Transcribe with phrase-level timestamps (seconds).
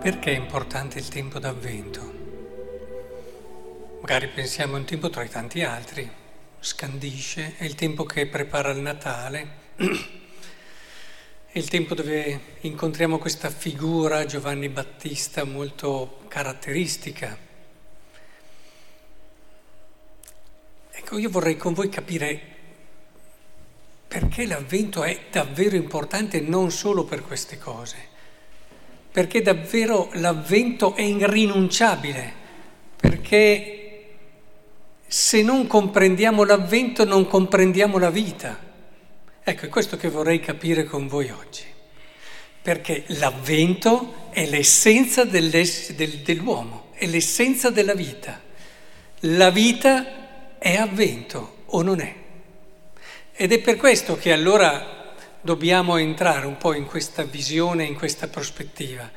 [0.00, 2.00] Perché è importante il tempo d'avvento?
[4.00, 6.10] Magari pensiamo a un tempo tra i tanti altri,
[6.58, 14.24] scandisce, è il tempo che prepara il Natale, è il tempo dove incontriamo questa figura
[14.24, 17.36] Giovanni Battista molto caratteristica.
[20.92, 22.40] Ecco, io vorrei con voi capire
[24.08, 28.09] perché l'avvento è davvero importante non solo per queste cose
[29.10, 32.32] perché davvero l'avvento è irrinunciabile,
[32.96, 33.80] perché
[35.06, 38.68] se non comprendiamo l'avvento non comprendiamo la vita.
[39.42, 41.64] Ecco, è questo che vorrei capire con voi oggi,
[42.62, 48.40] perché l'avvento è l'essenza del, dell'uomo, è l'essenza della vita.
[49.24, 52.14] La vita è avvento o non è.
[53.34, 54.99] Ed è per questo che allora
[55.40, 59.10] dobbiamo entrare un po' in questa visione, in questa prospettiva.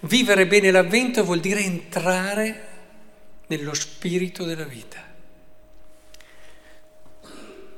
[0.00, 2.66] Vivere bene l'avvento vuol dire entrare
[3.48, 5.02] nello spirito della vita.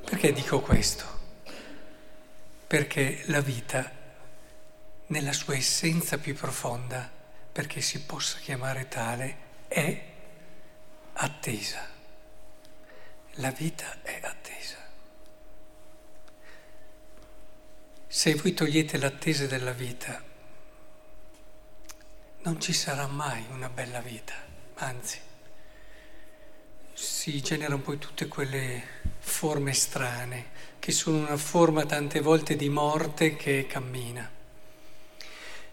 [0.05, 1.19] Perché dico questo?
[2.67, 3.91] Perché la vita,
[5.07, 7.11] nella sua essenza più profonda,
[7.53, 9.37] perché si possa chiamare tale,
[9.69, 10.03] è
[11.15, 11.87] attesa.
[13.35, 14.77] La vita è attesa.
[18.13, 20.21] Se voi togliete l'attesa della vita,
[22.43, 24.35] non ci sarà mai una bella vita,
[24.75, 25.21] anzi,
[26.93, 28.83] si generano poi tutte quelle
[29.21, 30.47] forme strane,
[30.81, 34.29] che sono una forma tante volte di morte che cammina.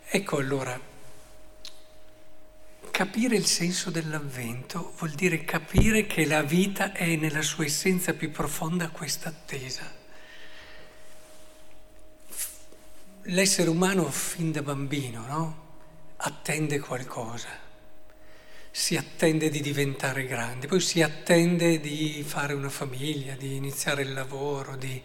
[0.08, 0.80] Ecco allora,
[2.92, 8.30] capire il senso dell'avvento vuol dire capire che la vita è nella sua essenza più
[8.30, 10.06] profonda questa attesa.
[13.30, 15.66] L'essere umano fin da bambino, no?
[16.18, 17.50] Attende qualcosa,
[18.72, 24.14] si attende di diventare grande, poi si attende di fare una famiglia, di iniziare il
[24.14, 25.02] lavoro, di...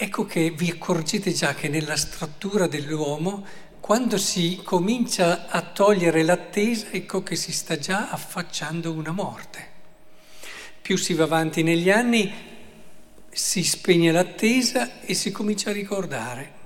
[0.00, 3.44] Ecco che vi accorgete già che nella struttura dell'uomo,
[3.80, 9.66] quando si comincia a togliere l'attesa, ecco che si sta già affacciando una morte.
[10.80, 12.32] Più si va avanti negli anni,
[13.28, 16.57] si spegne l'attesa e si comincia a ricordare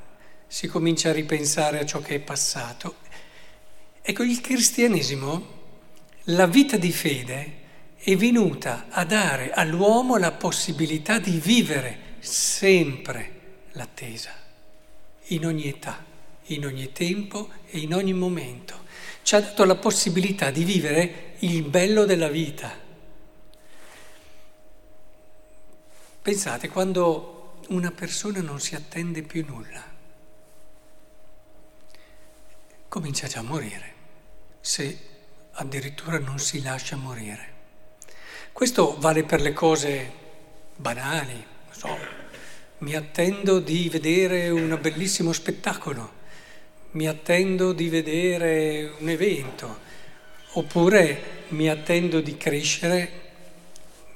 [0.52, 2.96] si comincia a ripensare a ciò che è passato.
[4.02, 5.46] Ecco, il cristianesimo,
[6.24, 7.60] la vita di fede,
[7.96, 13.30] è venuta a dare all'uomo la possibilità di vivere sempre
[13.72, 14.30] l'attesa,
[15.28, 16.04] in ogni età,
[16.48, 18.80] in ogni tempo e in ogni momento.
[19.22, 22.78] Ci ha dato la possibilità di vivere il bello della vita.
[26.20, 29.91] Pensate, quando una persona non si attende più nulla,
[32.92, 33.94] comincia già a morire,
[34.60, 34.98] se
[35.52, 37.52] addirittura non si lascia morire.
[38.52, 40.12] Questo vale per le cose
[40.76, 41.88] banali, so,
[42.80, 46.12] mi attendo di vedere un bellissimo spettacolo,
[46.90, 49.78] mi attendo di vedere un evento,
[50.50, 53.20] oppure mi attendo di crescere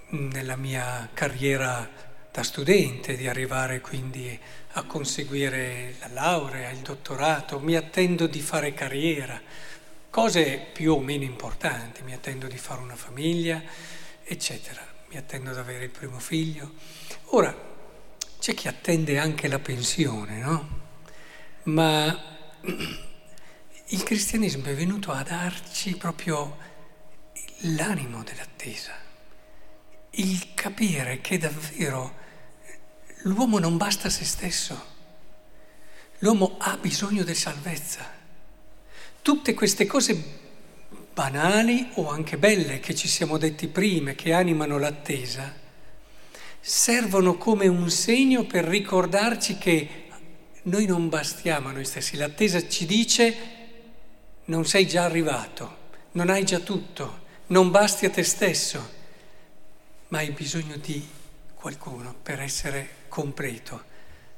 [0.08, 1.88] nella mia carriera
[2.36, 4.38] da studente, di arrivare quindi
[4.72, 9.40] a conseguire la laurea, il dottorato, mi attendo di fare carriera,
[10.10, 13.62] cose più o meno importanti, mi attendo di fare una famiglia,
[14.22, 16.72] eccetera, mi attendo di avere il primo figlio.
[17.30, 17.56] Ora,
[18.38, 20.68] c'è chi attende anche la pensione, no?
[21.62, 22.22] Ma
[23.86, 26.58] il cristianesimo è venuto a darci proprio
[27.60, 28.92] l'animo dell'attesa,
[30.10, 32.24] il capire che davvero
[33.22, 34.84] L'uomo non basta a se stesso,
[36.18, 38.14] l'uomo ha bisogno di salvezza.
[39.22, 40.44] Tutte queste cose
[41.12, 45.52] banali o anche belle che ci siamo detti prima, che animano l'attesa,
[46.60, 50.04] servono come un segno per ricordarci che
[50.64, 52.16] noi non bastiamo a noi stessi.
[52.16, 53.36] L'attesa ci dice
[54.46, 55.76] non sei già arrivato,
[56.12, 58.94] non hai già tutto, non basti a te stesso,
[60.08, 61.04] ma hai bisogno di
[61.54, 63.82] qualcuno per essere completo,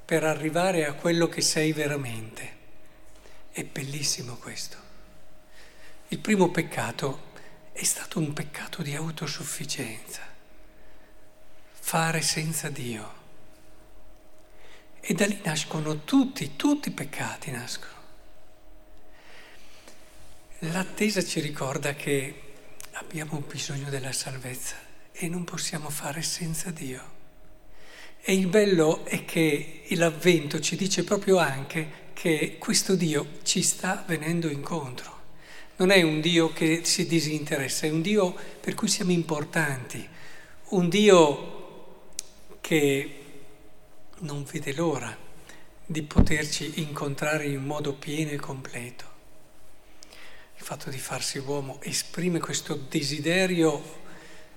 [0.04, 2.56] per arrivare a quello che sei veramente.
[3.50, 4.76] È bellissimo questo.
[6.10, 7.32] Il primo peccato
[7.72, 10.22] è stato un peccato di autosufficienza,
[11.72, 13.14] fare senza Dio.
[15.00, 18.00] E da lì nascono tutti, tutti i peccati nascono.
[20.60, 22.42] L'attesa ci ricorda che
[22.92, 24.76] abbiamo bisogno della salvezza
[25.10, 27.17] e non possiamo fare senza Dio.
[28.20, 34.04] E il bello è che l'avvento ci dice proprio anche che questo Dio ci sta
[34.06, 35.16] venendo incontro.
[35.76, 40.06] non è un Dio che si disinteressa, è un Dio per cui siamo importanti,
[40.70, 42.16] un Dio
[42.60, 43.14] che
[44.18, 45.16] non vede l'ora
[45.86, 49.04] di poterci incontrare in modo pieno e completo.
[50.56, 54.06] Il fatto di farsi uomo esprime questo desiderio,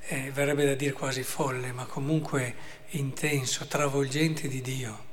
[0.08, 2.56] eh, verrebbe da dire quasi folle, ma comunque
[2.90, 5.06] intenso, travolgente di Dio,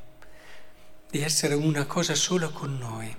[1.10, 3.14] di essere una cosa sola con noi.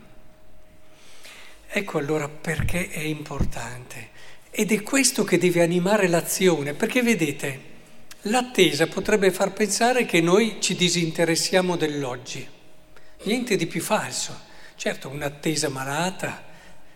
[1.72, 4.10] Ecco allora perché è importante.
[4.50, 7.62] Ed è questo che deve animare l'azione, perché vedete,
[8.24, 12.48] l'attesa potrebbe far pensare che noi ci disinteressiamo dell'oggi.
[13.24, 14.48] Niente di più falso.
[14.76, 16.44] Certo, un'attesa malata,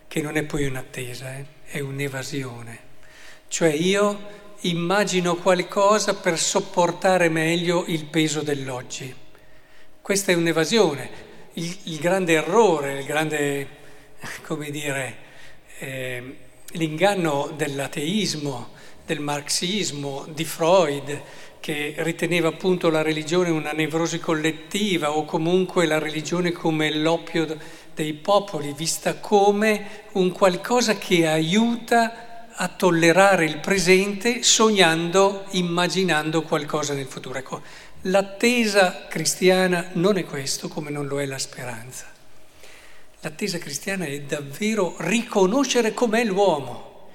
[0.08, 2.78] che non è poi un'attesa, eh, è un'evasione.
[3.46, 9.14] Cioè io immagino qualcosa per sopportare meglio il peso dell'oggi.
[10.00, 11.32] Questa è un'evasione.
[11.54, 13.68] Il, il grande errore, il grande
[14.42, 15.16] come dire,
[15.78, 16.36] eh,
[16.72, 18.70] l'inganno dell'ateismo,
[19.04, 21.22] del marxismo, di Freud,
[21.60, 27.46] che riteneva appunto la religione una nevrosi collettiva o comunque la religione come l'oppio
[27.94, 32.23] dei popoli, vista come un qualcosa che aiuta
[32.56, 37.38] a tollerare il presente sognando, immaginando qualcosa nel futuro.
[37.38, 37.62] Ecco,
[38.02, 42.06] l'attesa cristiana non è questo come non lo è la speranza.
[43.20, 47.08] L'attesa cristiana è davvero riconoscere com'è l'uomo.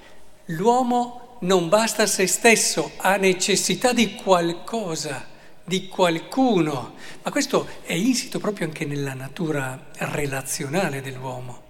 [0.46, 5.26] L'uomo non basta a se stesso, ha necessità di qualcosa,
[5.64, 6.94] di qualcuno.
[7.22, 11.68] Ma questo è insito proprio anche nella natura relazionale dell'uomo.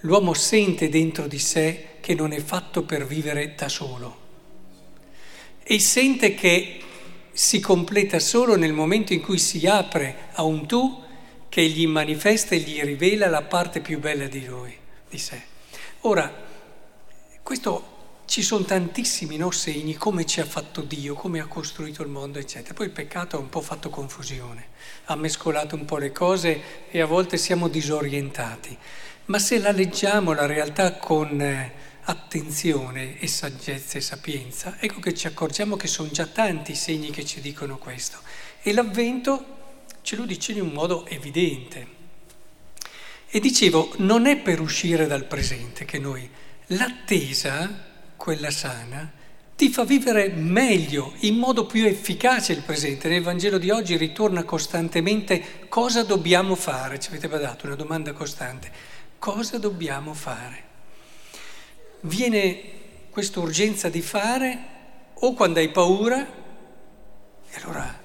[0.00, 4.28] L'uomo sente dentro di sé che non è fatto per vivere da solo
[5.62, 6.80] e sente che
[7.32, 11.02] si completa solo nel momento in cui si apre a un tu
[11.48, 14.74] che gli manifesta e gli rivela la parte più bella di lui,
[15.08, 15.42] di sé.
[16.00, 16.32] Ora,
[17.42, 22.08] questo ci sono tantissimi no, segni, come ci ha fatto Dio, come ha costruito il
[22.08, 22.74] mondo, eccetera.
[22.74, 24.68] Poi il peccato ha un po' fatto confusione,
[25.06, 28.78] ha mescolato un po' le cose e a volte siamo disorientati.
[29.26, 31.72] Ma se la leggiamo la realtà con eh,
[32.04, 37.10] attenzione e saggezza e sapienza, ecco che ci accorgiamo che sono già tanti i segni
[37.10, 38.18] che ci dicono questo.
[38.62, 39.58] E l'avvento
[40.02, 41.98] ce lo dice in un modo evidente.
[43.28, 46.28] E dicevo, non è per uscire dal presente che noi,
[46.66, 49.18] l'attesa, quella sana,
[49.54, 53.08] ti fa vivere meglio, in modo più efficace il presente.
[53.08, 56.98] Nel Vangelo di oggi ritorna costantemente cosa dobbiamo fare.
[56.98, 58.72] Ci avete dato una domanda costante.
[59.20, 60.64] Cosa dobbiamo fare?
[62.00, 62.60] Viene
[63.10, 64.58] questa urgenza di fare
[65.12, 66.26] o quando hai paura,
[67.50, 68.00] e allora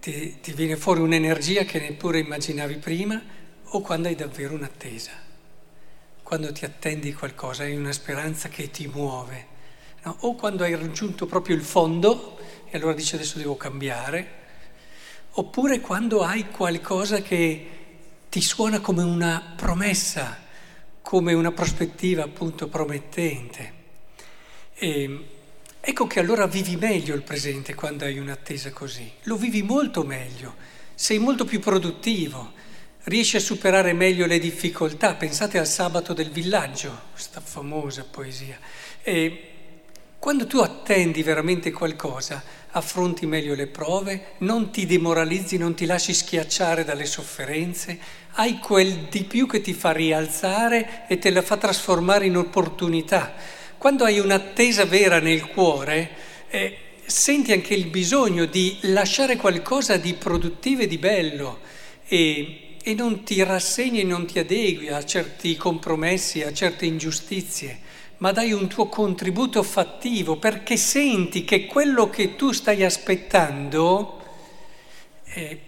[0.00, 3.18] ti, ti viene fuori un'energia che neppure immaginavi prima
[3.62, 5.12] o quando hai davvero un'attesa,
[6.22, 9.46] quando ti attendi qualcosa, hai una speranza che ti muove,
[10.02, 10.14] no?
[10.20, 12.36] o quando hai raggiunto proprio il fondo
[12.68, 14.28] e allora dici adesso devo cambiare,
[15.30, 17.83] oppure quando hai qualcosa che
[18.34, 20.36] ti suona come una promessa,
[21.02, 23.72] come una prospettiva appunto promettente.
[24.74, 25.28] E,
[25.80, 30.56] Ecco che allora vivi meglio il presente quando hai un'attesa così, lo vivi molto meglio,
[30.94, 32.52] sei molto più produttivo,
[33.04, 35.14] riesci a superare meglio le difficoltà.
[35.14, 38.58] Pensate al sabato del villaggio, questa famosa poesia.
[39.02, 39.52] E
[40.18, 42.42] quando tu attendi veramente qualcosa,
[42.74, 47.98] affronti meglio le prove, non ti demoralizzi, non ti lasci schiacciare dalle sofferenze,
[48.32, 53.34] hai quel di più che ti fa rialzare e te la fa trasformare in opportunità.
[53.78, 56.10] Quando hai un'attesa vera nel cuore,
[56.48, 61.60] eh, senti anche il bisogno di lasciare qualcosa di produttivo e di bello
[62.06, 67.78] e, e non ti rassegni e non ti adegui a certi compromessi, a certe ingiustizie,
[68.24, 74.22] ma dai un tuo contributo fattivo perché senti che quello che tu stai aspettando
[75.24, 75.60] eh,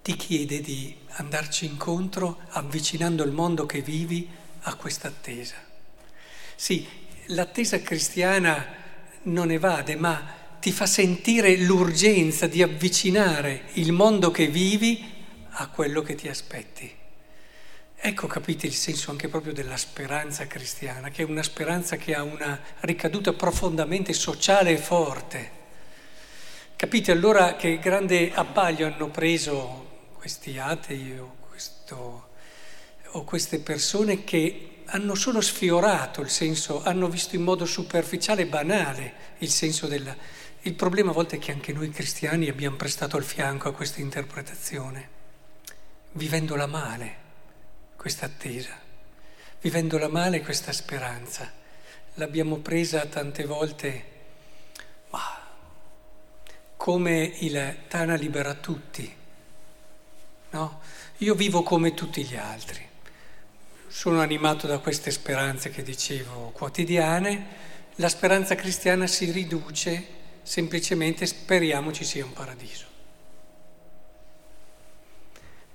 [0.00, 4.26] ti chiede di andarci incontro avvicinando il mondo che vivi
[4.60, 5.56] a questa attesa.
[6.56, 6.88] Sì,
[7.26, 8.64] l'attesa cristiana
[9.24, 15.04] non evade, ma ti fa sentire l'urgenza di avvicinare il mondo che vivi
[15.50, 16.97] a quello che ti aspetti.
[18.00, 22.22] Ecco, capite il senso anche proprio della speranza cristiana, che è una speranza che ha
[22.22, 25.50] una ricaduta profondamente sociale e forte.
[26.76, 32.28] Capite allora che grande abbaglio hanno preso questi atei o, questo,
[33.04, 38.46] o queste persone che hanno solo sfiorato il senso, hanno visto in modo superficiale e
[38.46, 40.16] banale il senso della...
[40.62, 44.00] Il problema a volte è che anche noi cristiani abbiamo prestato il fianco a questa
[44.00, 45.08] interpretazione,
[46.12, 47.26] vivendola male,
[47.98, 48.86] questa attesa.
[49.60, 51.52] vivendola male questa speranza.
[52.14, 54.04] L'abbiamo presa tante volte,
[55.10, 55.20] ma
[56.76, 59.14] come il Tana libera tutti,
[60.50, 60.80] no?
[61.18, 62.86] Io vivo come tutti gli altri.
[63.88, 67.66] Sono animato da queste speranze che dicevo quotidiane.
[67.96, 70.06] La speranza cristiana si riduce
[70.42, 72.86] semplicemente speriamo ci sia un paradiso.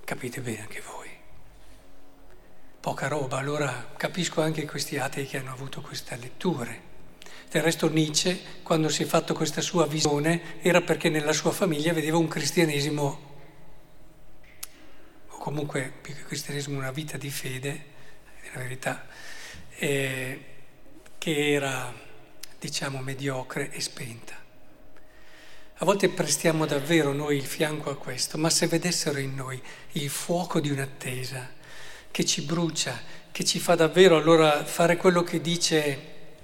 [0.04, 1.03] Capite bene anche voi.
[2.84, 6.82] Poca roba, allora capisco anche questi atei che hanno avuto queste letture.
[7.50, 11.94] Del resto Nietzsche, quando si è fatto questa sua visione, era perché nella sua famiglia
[11.94, 13.20] vedeva un cristianesimo,
[15.28, 17.84] o comunque più che cristianesimo una vita di fede,
[18.52, 19.06] la verità,
[19.78, 20.44] eh,
[21.16, 21.90] che era,
[22.60, 24.34] diciamo, mediocre e spenta.
[25.76, 29.58] A volte prestiamo davvero noi il fianco a questo, ma se vedessero in noi
[29.92, 31.53] il fuoco di un'attesa
[32.14, 32.96] che ci brucia,
[33.32, 35.98] che ci fa davvero allora fare quello che dice,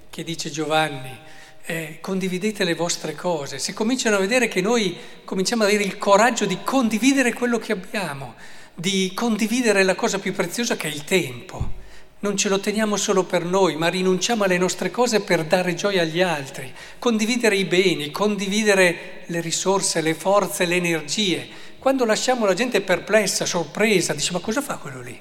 [0.09, 1.17] che dice Giovanni,
[1.63, 5.97] eh, condividete le vostre cose, se cominciano a vedere che noi cominciamo ad avere il
[5.97, 8.33] coraggio di condividere quello che abbiamo,
[8.75, 11.79] di condividere la cosa più preziosa che è il tempo
[12.19, 16.01] non ce lo teniamo solo per noi, ma rinunciamo alle nostre cose per dare gioia
[16.01, 21.47] agli altri, condividere i beni, condividere le risorse, le forze, le energie.
[21.79, 25.19] Quando lasciamo la gente perplessa, sorpresa, dice ma cosa fa quello lì?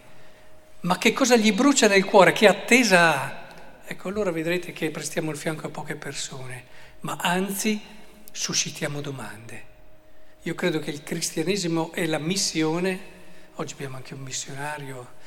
[0.82, 2.32] Ma che cosa gli brucia nel cuore?
[2.32, 3.48] Che attesa ha?
[3.84, 6.64] Ecco, allora vedrete che prestiamo il fianco a poche persone,
[7.00, 7.78] ma anzi
[8.32, 9.64] suscitiamo domande.
[10.42, 12.98] Io credo che il cristianesimo è la missione,
[13.56, 15.18] oggi abbiamo anche un missionario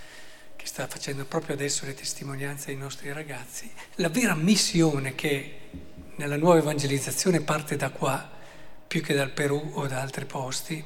[0.56, 5.60] che sta facendo proprio adesso le testimonianze ai nostri ragazzi, la vera missione che
[6.16, 8.28] nella nuova evangelizzazione parte da qua,
[8.88, 10.84] più che dal Perù o da altri posti,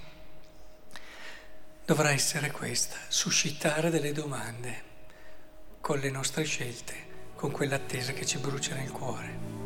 [1.87, 4.83] dovrà essere questa, suscitare delle domande
[5.79, 9.56] con le nostre scelte, con quell'attesa che ci brucia nel cuore.